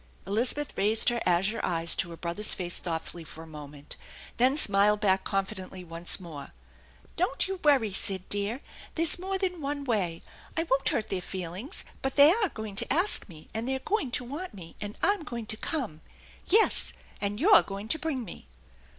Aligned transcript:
Elizabeth 0.25 0.75
raised 0.77 1.09
her 1.09 1.21
azure 1.27 1.61
eyes 1.63 1.93
to 1.95 2.09
her 2.09 2.17
brother's 2.17 2.55
face 2.55 2.79
thoughtfully 2.79 3.23
for 3.23 3.43
a 3.43 3.47
moment, 3.47 3.97
then 4.37 4.57
smiled 4.57 4.99
back 4.99 5.23
confidently 5.23 5.83
once 5.83 6.19
more." 6.19 6.53
Don't 7.17 7.47
you 7.47 7.59
worry, 7.63 7.93
Sid, 7.93 8.27
dear; 8.27 8.61
there's 8.95 9.19
more 9.19 9.37
than 9.37 9.61
one 9.61 9.83
way. 9.83 10.23
I 10.57 10.63
won't 10.63 10.89
hurt 10.89 11.09
their 11.09 11.21
feelings, 11.21 11.83
but 12.01 12.15
they're 12.15 12.49
going 12.49 12.75
to 12.77 12.91
ask 12.91 13.29
me, 13.29 13.49
and 13.53 13.69
they're 13.69 13.77
going 13.77 14.09
to 14.13 14.23
want 14.23 14.55
me, 14.55 14.75
and 14.81 14.97
I'm 15.03 15.21
going 15.21 15.45
to 15.45 15.57
come. 15.57 16.01
Yes, 16.47 16.93
and 17.21 17.39
you're 17.39 17.61
going 17.61 17.87
to 17.89 17.99
bring 17.99 18.25
me 18.25 18.47